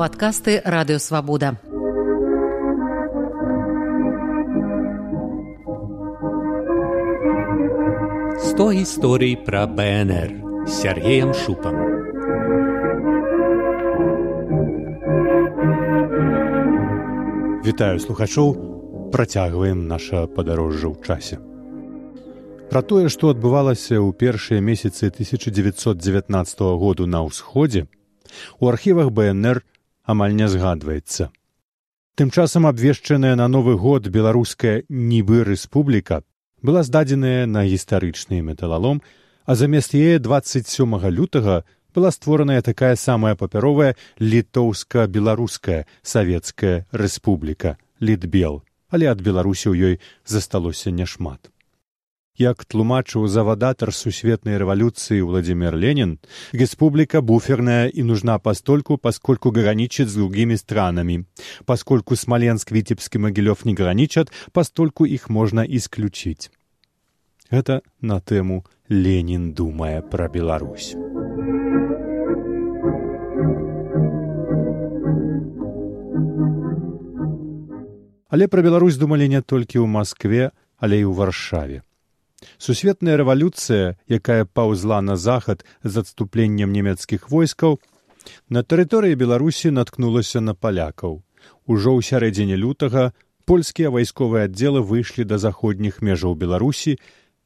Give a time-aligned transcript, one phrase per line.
[0.00, 1.60] Падкасты радыёвабода.
[8.40, 11.76] Сто гісторый пра БНР з Сергеем Шупам.
[17.68, 21.36] Вітаю слухачоў, працягваем наша падарожжа ў часе.
[22.72, 26.32] Пра тое, што адбывалася ў першыя месяцы 1919
[26.80, 27.84] году на ўсходзе,
[28.60, 29.60] у архівах БНР
[30.10, 31.30] амаль не згадваецца.
[32.18, 36.22] Тым часам абвешчаная на новы год беларуская нібы рэспубліка
[36.62, 39.02] была здадзеная на гістарычны металалом,
[39.46, 41.64] а замест яе 27 лютага
[41.94, 49.94] была створаная такая самая папяровая літоўска-беларуская савецкая рэспубліка літбел, але ад беларусі ў ёй
[50.26, 51.50] засталося няшмат.
[52.39, 56.19] Як тлумачыў завадатар сусветнай рэвалюцыі Владимир Ленин,
[56.51, 61.25] республика буферная и нужна постольку, поскольку граничит с другими странами.
[61.65, 66.51] Поскольку Смоленск, Витебск и Могилев не граничат, постольку их можно исключить.
[67.49, 70.93] Это на тему «Ленин, думая про Беларусь».
[78.27, 81.83] Але пра Беларусь думалі не толькі ў Маскве, але і ў варшаве.
[82.58, 87.80] Сусветная рэвалюцыя, якая паўзла на захад з адступленнем нямецкіх войскаў,
[88.48, 91.22] на тэрыторыі Беларусі наткнулася на палякаў.
[91.66, 93.12] Ужо ў сярэдзіне лютага
[93.44, 96.96] польскія вайсковыя аддзелы выйшлі да заходніх межаў Беларусі,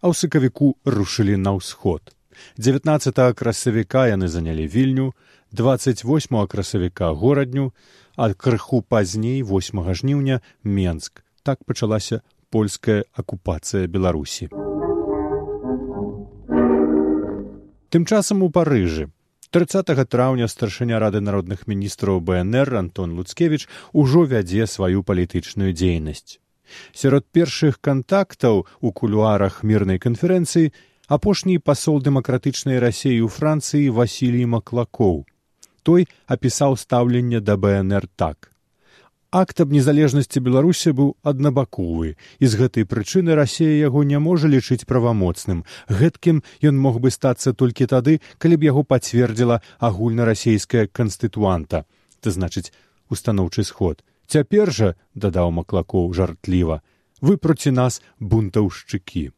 [0.00, 2.12] а ў сакавіку рушылі на ўсход.
[2.56, 5.12] 19 красавіка яны занялі вільню,
[5.52, 7.72] 28 красавіка горадню,
[8.16, 11.22] а крыху пазней 8 жніўня Менск.
[11.42, 14.48] Так пачалася польская акупацыя Беларусі.
[17.92, 19.10] Тым часам у парыжы.
[19.52, 26.40] 30 траўня старшыня рады народных міністраў бнр антон луцкевич ужо вядзе сваю палітычную дзейнасць.
[26.96, 30.72] Сярод першых кантактаў у кулуарах мірнай канферэнцыі
[31.18, 35.26] апошні пасол дэмакратычнай рассеі ў францыі васілій маклакоў.
[35.84, 38.51] Той апісаў стаўленне да бнр так
[39.32, 44.84] акт аб незалежнасці беларусі быў аднабаковы і з гэтай прычыны рассея яго не можа лічыць
[44.84, 45.64] правамоцным.
[45.88, 51.84] Гэткім ён мог бы стацца толькі тады калі б яго пацвердзіла агульнарасійская канстытуанта.
[52.20, 52.70] То значыць
[53.08, 54.04] устаноўчы сход.
[54.28, 56.82] Цяпер жа дадаў маклакоў жартліва
[57.22, 59.30] выпруці нас бунтаўшчыкі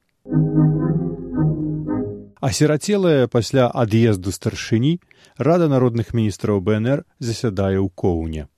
[2.45, 4.97] асірацелая пасля ад'езду старшыні
[5.49, 8.49] рада народных міністраў бнр засядае ў коўне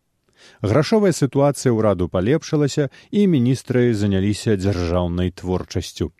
[0.62, 6.12] грашовая сітуацыя ўраду палепшылася і міністры заняліся дзяржаўнай творчасцю.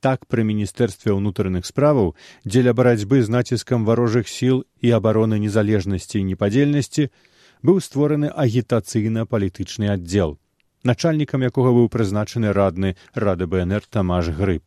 [0.00, 2.14] Так пры міністэрстве ўнутраных справаў
[2.44, 7.10] дзеля барацьбы з націскам варожых сіл і абароны незалежнасці і непадзельнасці
[7.60, 10.40] быў створаны агітацыйна палітычны аддзел
[10.84, 14.64] начальнікам якога быў прызначаны радны рады бнр тамаш грыб.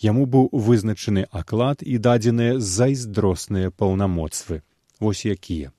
[0.00, 4.62] Яму быў вызначаны аклад і дадзеныя зайздросныя паўнамоцтвы.
[5.00, 5.72] Вось якія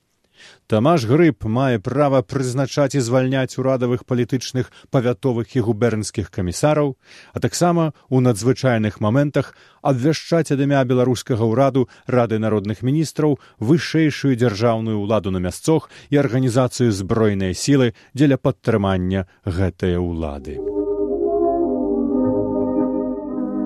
[0.66, 6.96] Тамаш грыб мае права прызначаць і звальняць урадавых палітычных павятовых і губернскіх камісараў,
[7.32, 14.96] а таксама у надзвычайных моментах абвяшчаць ад імя беларускага ўраду рады народных міністраў вышэйшую дзяржаўную
[15.02, 20.56] ўладу на мясцох і арганізацыю збройнай сілы дзеля падтрымання гэтае ўлады.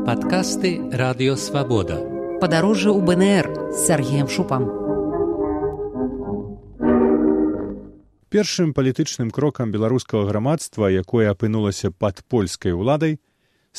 [0.07, 1.99] Падкасты радыёвабода.
[2.39, 4.86] Падарожжа ў БНР з Сергеем Шупам.
[8.37, 13.15] Першым палітычным крокам беларускага грамадства якое апынулася пад польскай уладай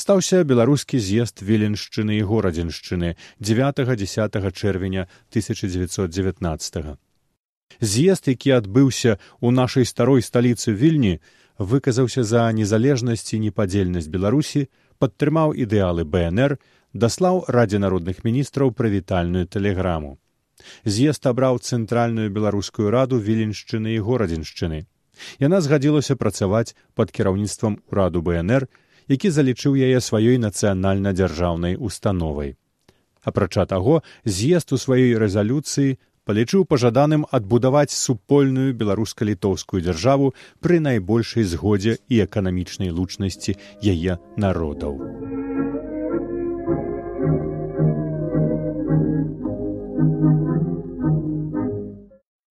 [0.02, 6.98] стаўся беларускі з'езд віленшчыны і горадзеншчыны 9 10 чэрвеня 1919
[7.78, 11.14] з'езд які адбыўся ў нашай старой сталіцы вільні
[11.58, 14.66] выказаўся за незалежнасць і непадзельнасць беларусі
[14.98, 16.58] падтрымаў ідэалы бнр
[17.06, 20.18] даслаў радзе народных міністраў прывітальную тэлеграму
[20.84, 24.84] з'езд абраў цэнтральную беларускую раду віленшчыны і горадзеншчыны
[25.44, 28.68] яна згадзілася працаваць пад кіраўніцтвам ураду бнр
[29.08, 32.56] які залічыў яе сваёй нацыянальна дзяржаўнай установай
[33.22, 35.96] апрача таго з'езд у сваёй рэзалюцыі
[36.28, 43.56] палічыў пажаданым адбудаваць супольную беларуска-літоўскую дзяржаву пры найбольшай згодзе і эканамічнай лучнасці
[43.96, 45.47] яе народаў.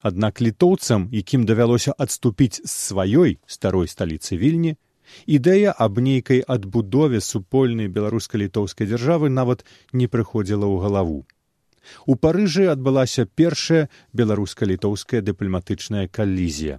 [0.01, 4.77] Аднак літоўцам, якім давялося адступіць з сваёй старой сталіцы вільні,
[5.25, 11.25] ідэя аб нейкай адбудове супольнай беларуска-літоўскай дзяржавы нават не прыходзіла ў галаву.
[12.05, 16.77] У парыжы адбылася першая беларуска-літоўская дыпламатычная калізія.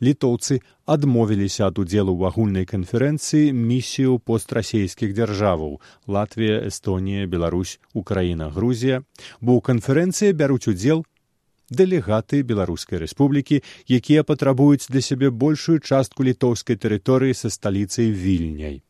[0.00, 9.04] Літоўцы адмовіліся ад удзелу ў агульнай канферэнцыі місію пострасійскіх дзяржаваў Латвія, Эстонія, Беларусь, Украіна, Грузія,
[9.40, 11.04] бо ў канферэнцыі бяруць удзел
[11.70, 18.82] дэлегаты беларускай рэспублікі, якія патрабуюць для сябе большую частку літоўскай тэрыторыі са сталіцай вільняй.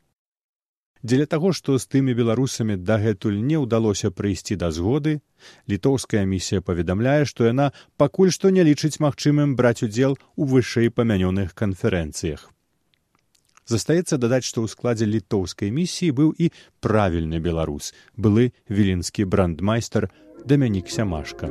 [1.03, 5.21] Дзеля таго, што з тымі беларусамі дагэтуль не ўдалося прыйсці да згоды,
[5.65, 11.57] літоўская місія паведамляе, што яна пакуль што не лічыць магчымым браць удзел у вышэй памянёных
[11.57, 12.49] канферэнцыях.
[13.65, 16.53] Застаецца дадаць, што ў складзе літоўскай місіі быў і
[16.85, 20.11] правільны беларус, былы віленскі брандмайстар
[20.45, 21.49] Дамянік Сямашка.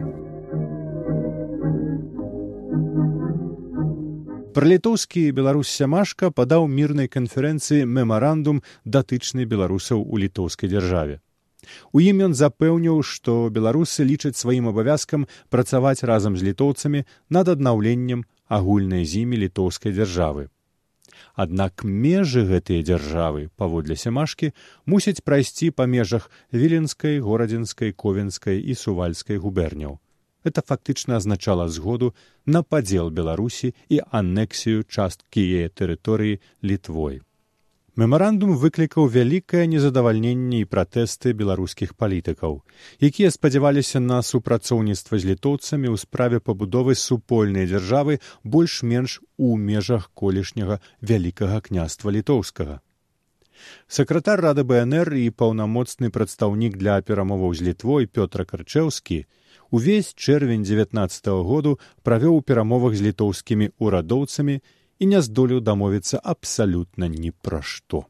[4.51, 8.57] Пралітоўскі беларус сямашка падаў мірнай канферэнцыі мемарандум
[8.97, 11.21] датычны беларусаў у літоўскай дзяржаве.
[11.95, 17.05] У ім ён запэўніў, што беларусы лічаць сваім абавязкам працаваць разам з літоўцамі
[17.39, 18.27] над аднаўленнем
[18.59, 20.51] агульнай з імі літоўскай дзяржавы.
[21.39, 24.51] Аднак межы гэтыя дзяржавы паводле сямашкі
[24.85, 30.01] мусяць прайсці па межах віленскай, горадзінскай, ковенскай і сувальскай губерняў.
[30.45, 32.15] Это фактычна азначала згоду
[32.47, 37.21] на падзел Беларусі і анексію часткі яе тэрыторыі літвой.
[38.01, 42.63] Мемарандум выклікаў вялікае незадавальненне і пратэсты беларускіх палітыкаў,
[43.09, 50.79] якія спадзяваліся на супрацоўніцтва з літоўцамі ў справе пабудовы супольнай дзяржавы больш-менш у межах колішняга
[51.03, 52.81] вялікага княства літоўскага.
[53.89, 59.27] Сакратар рады БНР і паўнамоцны прадстаўнік для перамоваў з літвой Пётра Карчэўскі,
[59.71, 64.61] увесь чэрвень 19 -го году правёў у перамовах з літоўскімі ўрадоўцамі
[65.01, 68.07] і не здолеў дамовіцца абсалютна ні пра што.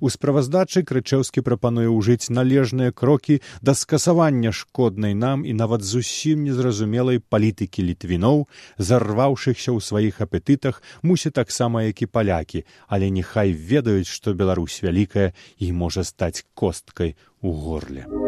[0.00, 7.20] У справаздачы крычэўскі прапануе ўжыць належныя крокі да скасавання шкоднай нам і нават зусім незразумелай
[7.20, 8.46] палітыкі літвіноў,
[8.76, 15.32] зарваўшыхся ў сваіх апетытах мусі таксама як і палякі, але нехай ведаюць, што Беларусь вялікая
[15.58, 18.19] і можа стаць косткай у горле.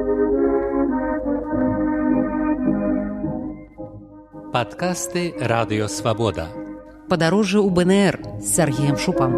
[4.53, 6.45] Падкасты радыёвабода.
[7.09, 9.33] Падарожжа ў БНР з Сергеем Шупам.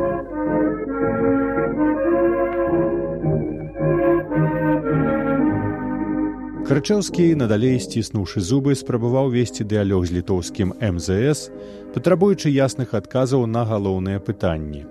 [6.66, 11.46] Крычэўскі, надалей сціснуўшы зубы, спрабаваў весці дыялог з літоўскім МЗС,
[11.94, 14.82] патрабуючы ясных адказаў на галоўныя пытанні.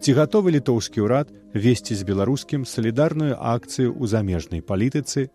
[0.00, 5.28] Ці гатовы літоўскі ўрад весці з беларускім салідарную акцыю ў замежнай палітыцы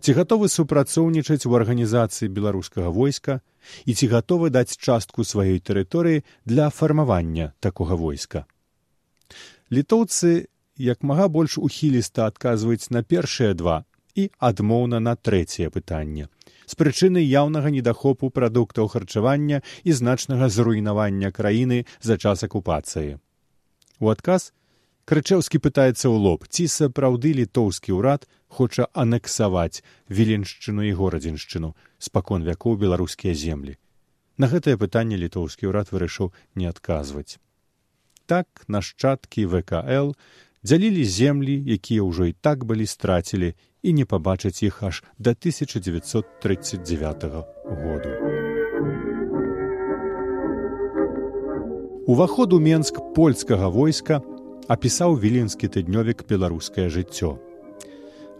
[0.00, 3.40] ці гатовы супрацоўнічаць у арганізацыі беларускага войска
[3.84, 8.46] і ці гатовы даць частку сваёй тэрыторыі для фармавання такога войска.
[9.70, 13.84] Літоўцы як мага больш ухіліста адказваюць на першыя два
[14.14, 16.28] і адмоўна на трэцяе пытанне
[16.66, 23.18] з прычыны яўнага недахопу прадуктаў харчавання і значнага зруйнавання краіны за час акупацыі.
[24.00, 24.52] У адказ
[25.04, 28.24] крычэўскі пытаецца ў лоб ці сапраўды літоўскі ўрад
[28.54, 33.74] хоча анексаваць віленшчыну і горадзіншчыну спакон вякоў беларускія землі.
[34.38, 37.38] На гэтае пытанне літоўскі ўрад вырашыў не адказваць.
[38.26, 40.14] Так нашчадкі вкл
[40.64, 47.24] дзялілі землі якія ўжо і так былі страцілі і не пабачыць іх аж да 1939
[47.82, 48.10] году.
[52.06, 54.20] Уваход у менск польскага войска
[54.68, 57.53] апісаў віленскі тыднёвік беларускае жыццё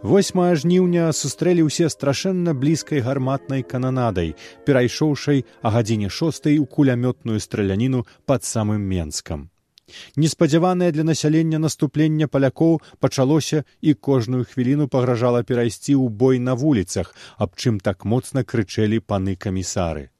[0.05, 8.05] 8 жніўня сустрэлі ўсе страшэнна блізкай гарматнай кананадай, перайшоўшай а гадзіне шостай у кулямётную страляніну
[8.29, 9.49] пад самым менскам.
[10.13, 17.15] Неспадзяванае для насялення наступлення палякоў пачалося і кожную хвіліну пагражала перайсці ў бой на вуліцах,
[17.41, 20.13] аб чым так моцна крычэлі паны камісары.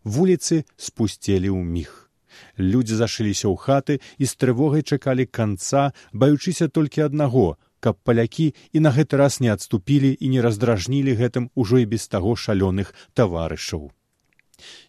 [0.00, 2.08] Вуліцы спусцелі ў міг.
[2.56, 8.84] Людзі зашыліся ў хаты і з трывогай чакалі канца, баючыся толькі аднаго каб палякі і
[8.84, 13.90] на гэты раз не адступілі і не раздражнілі гэтым ужо і без таго шалёных таварышаў.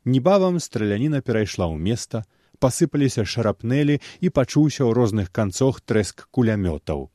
[0.05, 2.23] Небавам страляніна перайшла ў места,
[2.59, 7.09] пасыпаліся шарапнелі і пачуўся ў розных канцох трэск кулямётаў.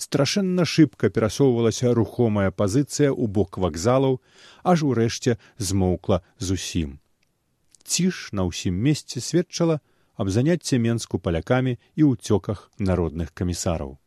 [0.00, 4.20] Страшэнна шыбка перасоўвалася рухомая пазіцыя ў бок вакзалаў,
[4.64, 6.98] аж урэшце змоўкла зусім.
[7.84, 9.80] Ціш на ўсім месцы сведчала
[10.16, 13.98] аб заняцце менску палякамі і ўцёках народных камісараў.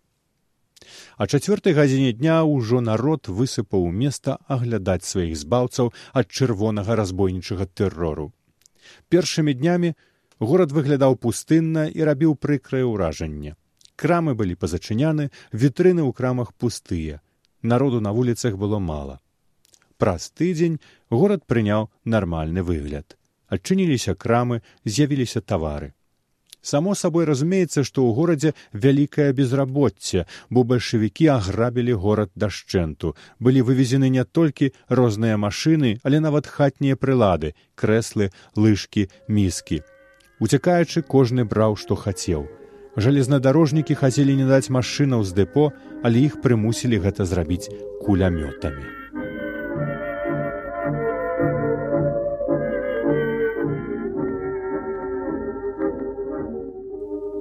[1.17, 8.31] А чацвёртай гадзіне дня ўжо народ высыпаў места аглядаць сваіх збаўцаў ад чырвонага разбойнічага тэрору.
[9.09, 9.93] Першымі днямі
[10.39, 13.55] горад выглядаў пустынна і рабіў прыкрае ўражанне.
[13.95, 17.21] Крамы былі пазачыняны, вітрыны ў крамах пустыя.
[17.61, 19.19] Народу на вуліцах было мала.
[19.97, 23.17] Праз тыдзень горад прыняў нармальны выгляд.
[23.47, 25.93] Адчыніліся крамы, з'явіліся тавары.
[26.63, 33.13] Само сабой разумеецца, што ў горадзе вялікае безрабоцце, бо бальшавікі аграбілі горад дашчэнту.
[33.43, 39.84] Былі вывезены не толькі розныя машыны, але нават хатнія прылады, крэслы, лыжкі, міскі.
[40.39, 42.48] Уцякаючы кожны браў, што хацеў.
[42.96, 47.67] Жалезнадарожнікі хацелі не даць машынаў з дэпо, але іх прымусілі гэта зрабіць
[48.08, 49.02] кулямётамі.